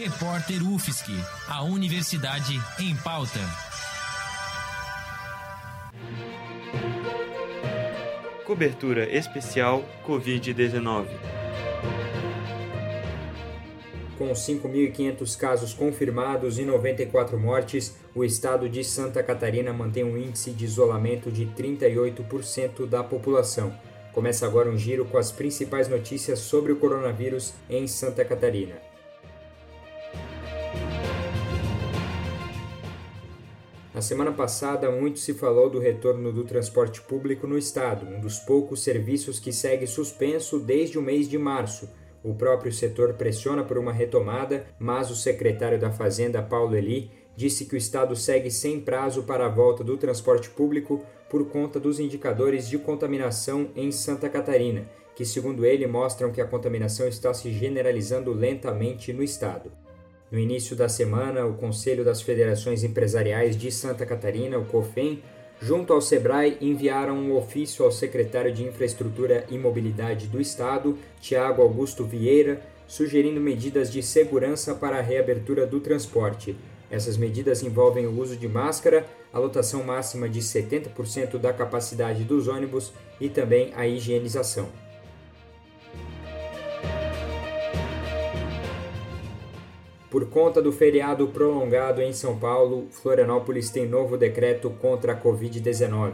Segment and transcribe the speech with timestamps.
[0.00, 1.10] Repórter UFSC,
[1.48, 3.40] a Universidade em Pauta.
[8.46, 11.08] Cobertura especial Covid-19.
[14.16, 20.52] Com 5.500 casos confirmados e 94 mortes, o estado de Santa Catarina mantém um índice
[20.52, 23.76] de isolamento de 38% da população.
[24.12, 28.87] Começa agora um giro com as principais notícias sobre o coronavírus em Santa Catarina.
[33.98, 38.38] Na semana passada, muito se falou do retorno do transporte público no estado, um dos
[38.38, 41.90] poucos serviços que segue suspenso desde o mês de março.
[42.22, 47.64] O próprio setor pressiona por uma retomada, mas o secretário da Fazenda, Paulo Eli, disse
[47.64, 51.98] que o estado segue sem prazo para a volta do transporte público por conta dos
[51.98, 57.50] indicadores de contaminação em Santa Catarina, que, segundo ele, mostram que a contaminação está se
[57.50, 59.72] generalizando lentamente no estado.
[60.30, 65.22] No início da semana, o Conselho das Federações Empresariais de Santa Catarina, o COFEM,
[65.58, 71.62] junto ao SEBRAE, enviaram um ofício ao secretário de Infraestrutura e Mobilidade do Estado, Tiago
[71.62, 76.54] Augusto Vieira, sugerindo medidas de segurança para a reabertura do transporte.
[76.90, 82.48] Essas medidas envolvem o uso de máscara, a lotação máxima de 70% da capacidade dos
[82.48, 84.68] ônibus e também a higienização.
[90.10, 96.12] Por conta do feriado prolongado em São Paulo, Florianópolis tem novo decreto contra a Covid-19.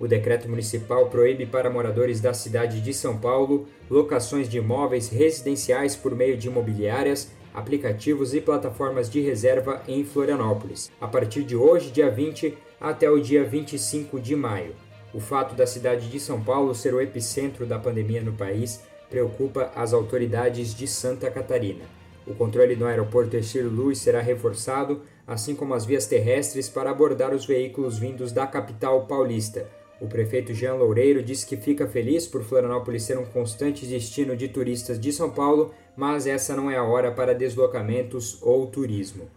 [0.00, 5.94] O decreto municipal proíbe para moradores da cidade de São Paulo locações de imóveis residenciais
[5.94, 11.90] por meio de imobiliárias, aplicativos e plataformas de reserva em Florianópolis, a partir de hoje,
[11.90, 14.74] dia 20, até o dia 25 de maio.
[15.12, 18.80] O fato da cidade de São Paulo ser o epicentro da pandemia no país
[19.10, 21.95] preocupa as autoridades de Santa Catarina.
[22.26, 27.32] O controle no aeroporto Estilo Luz será reforçado, assim como as vias terrestres para abordar
[27.32, 29.68] os veículos vindos da capital paulista.
[30.00, 34.48] O prefeito Jean Loureiro disse que fica feliz por Florianópolis ser um constante destino de
[34.48, 39.30] turistas de São Paulo, mas essa não é a hora para deslocamentos ou turismo.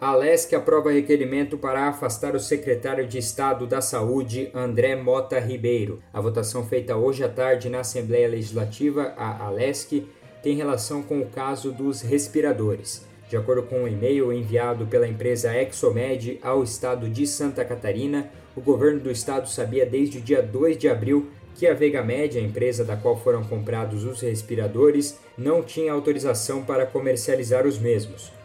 [0.00, 6.00] A Alesc aprova requerimento para afastar o secretário de Estado da Saúde, André Mota Ribeiro.
[6.12, 10.06] A votação feita hoje à tarde na Assembleia Legislativa, a Alesc,
[10.40, 13.04] tem relação com o caso dos respiradores.
[13.28, 18.60] De acordo com um e-mail enviado pela empresa Exomed ao estado de Santa Catarina, o
[18.60, 21.26] governo do estado sabia desde o dia 2 de abril
[21.56, 26.86] que a Vegamed, a empresa da qual foram comprados os respiradores, não tinha autorização para
[26.86, 28.37] comercializar os mesmos.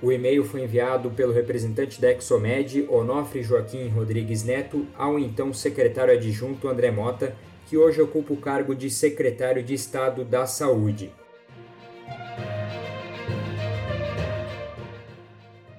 [0.00, 6.14] O e-mail foi enviado pelo representante da Exomed, Onofre Joaquim Rodrigues Neto, ao então secretário
[6.14, 7.34] adjunto André Mota,
[7.66, 11.12] que hoje ocupa o cargo de secretário de Estado da Saúde.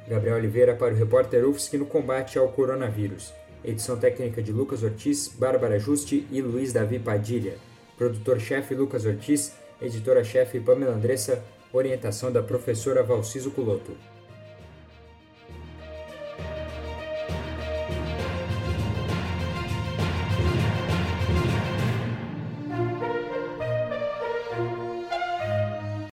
[0.05, 3.31] Gabriel Oliveira para o repórter UFSC no combate ao coronavírus.
[3.63, 7.53] Edição técnica de Lucas Ortiz, Bárbara Juste e Luiz Davi Padilha.
[7.97, 11.41] Produtor-chefe Lucas Ortiz, editora-chefe Pamela Andressa,
[11.71, 13.95] orientação da professora Valciso Culoto.